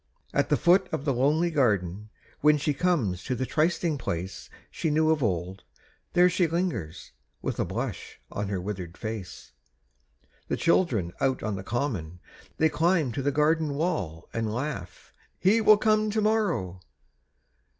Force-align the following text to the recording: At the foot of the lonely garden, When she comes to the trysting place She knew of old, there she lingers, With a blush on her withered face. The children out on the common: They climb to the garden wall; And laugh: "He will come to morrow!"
At 0.33 0.49
the 0.49 0.57
foot 0.57 0.89
of 0.91 1.05
the 1.05 1.13
lonely 1.13 1.51
garden, 1.51 2.09
When 2.39 2.57
she 2.57 2.73
comes 2.73 3.23
to 3.25 3.35
the 3.35 3.45
trysting 3.45 3.99
place 3.99 4.49
She 4.71 4.89
knew 4.89 5.11
of 5.11 5.21
old, 5.21 5.63
there 6.13 6.27
she 6.27 6.47
lingers, 6.47 7.11
With 7.43 7.59
a 7.59 7.65
blush 7.65 8.19
on 8.31 8.47
her 8.47 8.59
withered 8.59 8.97
face. 8.97 9.51
The 10.47 10.57
children 10.57 11.11
out 11.21 11.43
on 11.43 11.53
the 11.55 11.61
common: 11.61 12.19
They 12.57 12.67
climb 12.67 13.11
to 13.11 13.21
the 13.21 13.31
garden 13.31 13.75
wall; 13.75 14.27
And 14.33 14.51
laugh: 14.51 15.13
"He 15.37 15.61
will 15.61 15.77
come 15.77 16.09
to 16.09 16.21
morrow!" 16.21 16.79